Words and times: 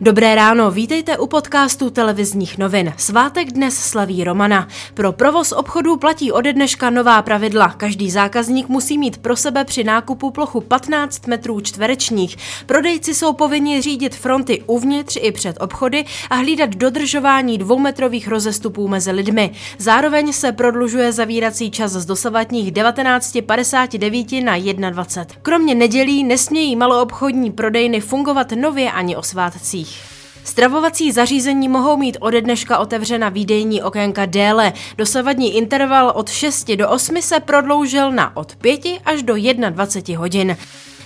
Dobré 0.00 0.34
ráno, 0.34 0.70
vítejte 0.70 1.18
u 1.18 1.26
podcastu 1.26 1.90
televizních 1.90 2.58
novin. 2.58 2.92
Svátek 2.96 3.52
dnes 3.52 3.76
slaví 3.76 4.24
Romana. 4.24 4.68
Pro 4.94 5.12
provoz 5.12 5.52
obchodů 5.52 5.96
platí 5.96 6.32
ode 6.32 6.52
dneška 6.52 6.90
nová 6.90 7.22
pravidla. 7.22 7.68
Každý 7.68 8.10
zákazník 8.10 8.68
musí 8.68 8.98
mít 8.98 9.18
pro 9.18 9.36
sebe 9.36 9.64
při 9.64 9.84
nákupu 9.84 10.30
plochu 10.30 10.60
15 10.60 11.26
metrů 11.26 11.60
čtverečních. 11.60 12.36
Prodejci 12.66 13.14
jsou 13.14 13.32
povinni 13.32 13.80
řídit 13.80 14.16
fronty 14.16 14.62
uvnitř 14.66 15.18
i 15.20 15.32
před 15.32 15.56
obchody 15.60 16.04
a 16.30 16.34
hlídat 16.34 16.70
dodržování 16.70 17.58
dvoumetrových 17.58 18.28
rozestupů 18.28 18.88
mezi 18.88 19.10
lidmi. 19.10 19.50
Zároveň 19.78 20.32
se 20.32 20.52
prodlužuje 20.52 21.12
zavírací 21.12 21.70
čas 21.70 21.92
z 21.92 22.06
dosavadních 22.06 22.72
19.59 22.72 24.80
na 24.80 24.90
21. 24.90 25.40
Kromě 25.42 25.74
nedělí 25.74 26.24
nesmějí 26.24 26.76
maloobchodní 26.76 27.52
prodejny 27.52 28.00
fungovat 28.00 28.52
nově 28.52 28.92
ani 28.92 29.16
o 29.16 29.22
svátcích. 29.22 29.85
Stravovací 30.46 31.12
zařízení 31.12 31.68
mohou 31.68 31.96
mít 31.96 32.16
ode 32.20 32.40
dneška 32.40 32.78
otevřena 32.78 33.28
výdejní 33.28 33.82
okénka 33.82 34.26
déle. 34.26 34.72
Dosavadní 34.98 35.56
interval 35.56 36.12
od 36.14 36.28
6 36.28 36.70
do 36.76 36.90
8 36.90 37.22
se 37.22 37.40
prodloužil 37.40 38.12
na 38.12 38.36
od 38.36 38.56
5 38.56 38.80
až 39.04 39.22
do 39.22 39.34
21 39.70 40.18
hodin. 40.18 40.56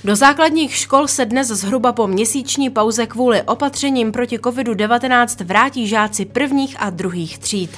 Do 0.05 0.17
základních 0.17 0.77
škol 0.77 1.09
se 1.09 1.25
dnes 1.25 1.49
zhruba 1.49 1.93
po 1.93 2.07
měsíční 2.07 2.71
pauze 2.71 3.07
kvůli 3.07 3.43
opatřením 3.43 4.13
proti 4.13 4.39
COVID-19 4.39 5.45
vrátí 5.45 5.87
žáci 5.87 6.25
prvních 6.25 6.77
a 6.79 6.91
druhých 6.91 7.39
tříd. 7.39 7.71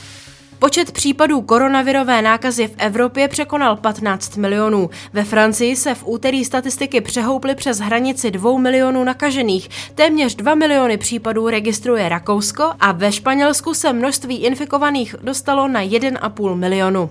Počet 0.63 0.93
případů 0.93 1.41
koronavirové 1.41 2.23
nákazy 2.23 2.69
v 2.69 2.75
Evropě 2.79 3.29
překonal 3.29 3.77
15 3.77 4.37
milionů. 4.37 4.91
Ve 5.13 5.25
Francii 5.25 5.77
se 5.77 5.95
v 5.95 6.07
úterý 6.07 6.45
statistiky 6.45 7.01
přehouply 7.01 7.55
přes 7.55 7.79
hranici 7.79 8.31
2 8.31 8.59
milionů 8.59 9.05
nakažených. 9.05 9.69
Téměř 9.95 10.35
2 10.35 10.55
miliony 10.55 10.97
případů 10.97 11.49
registruje 11.49 12.09
Rakousko 12.09 12.73
a 12.81 12.93
ve 12.93 13.13
Španělsku 13.13 13.75
se 13.75 13.93
množství 13.93 14.37
infikovaných 14.37 15.15
dostalo 15.23 15.69
na 15.69 15.83
1,5 15.83 16.55
milionu. 16.55 17.11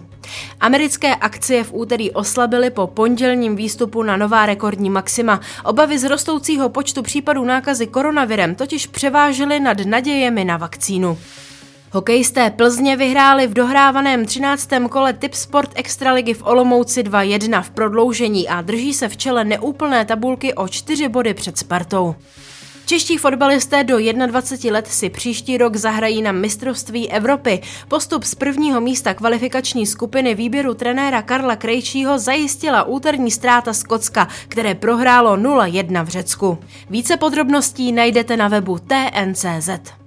Americké 0.60 1.16
akcie 1.16 1.64
v 1.64 1.74
úterý 1.74 2.12
oslabily 2.12 2.70
po 2.70 2.88
pondělním 2.88 3.56
výstupu 3.56 4.04
na 4.04 4.18
nová 4.18 4.46
rekordní 4.46 4.90
maxima. 4.90 5.40
Obavy 5.64 6.00
z 6.00 6.04
rostoucího 6.04 6.70
počtu 6.70 7.02
případů 7.02 7.46
nákazy 7.46 7.88
koronavirem 7.88 8.56
totiž 8.56 8.88
převážily 8.88 9.60
nad 9.60 9.78
nadějemi 9.86 10.46
na 10.46 10.58
vakcínu. 10.58 11.18
Hokejisté 11.94 12.50
Plzně 12.50 12.98
vyhráli 12.98 13.48
v 13.48 13.54
dohrávaném 13.54 14.26
13. 14.26 14.70
kole 14.90 15.14
Tip 15.14 15.34
Sport 15.34 15.72
Extraligy 15.76 16.34
v 16.34 16.44
Olomouci 16.44 17.04
2-1 17.04 17.62
v 17.62 17.70
prodloužení 17.70 18.50
a 18.50 18.62
drží 18.62 18.94
se 18.94 19.10
v 19.10 19.18
čele 19.18 19.44
neúplné 19.44 20.06
tabulky 20.06 20.54
o 20.54 20.68
4 20.68 21.10
body 21.10 21.34
před 21.34 21.58
Spartou. 21.58 22.16
Čeští 22.86 23.18
fotbalisté 23.18 23.84
do 23.84 23.98
21 24.28 24.74
let 24.74 24.88
si 24.88 25.10
příští 25.10 25.58
rok 25.58 25.76
zahrají 25.76 26.22
na 26.22 26.32
mistrovství 26.32 27.10
Evropy. 27.10 27.62
Postup 27.88 28.24
z 28.24 28.36
prvního 28.36 28.82
místa 28.82 29.14
kvalifikační 29.14 29.86
skupiny 29.86 30.36
výběru 30.36 30.74
trenéra 30.74 31.22
Karla 31.22 31.56
Krejčího 31.56 32.20
zajistila 32.20 32.84
úterní 32.84 33.32
ztráta 33.32 33.74
Skotska, 33.74 34.28
které 34.48 34.76
prohrálo 34.76 35.38
0-1 35.38 36.06
v 36.06 36.08
Řecku. 36.08 36.58
Více 36.90 37.18
podrobností 37.18 37.92
najdete 37.92 38.38
na 38.38 38.48
webu 38.48 38.80
TNCZ. 38.80 40.01